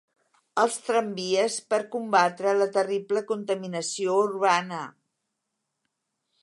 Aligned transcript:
Els 0.61 0.77
tramvies 0.85 1.57
per 1.73 1.79
combatre 1.97 2.55
la 2.61 2.69
terrible 2.79 3.23
contaminació 3.33 4.19
urbana. 4.27 4.83